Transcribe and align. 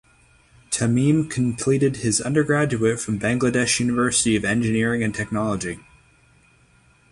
Tamim 0.71 1.29
completed 1.29 1.97
his 1.97 2.21
undergraduate 2.21 2.99
from 2.99 3.19
Bangladesh 3.19 3.79
University 3.79 4.35
of 4.35 4.43
Engineering 4.43 5.03
and 5.03 5.13
Technology. 5.13 5.77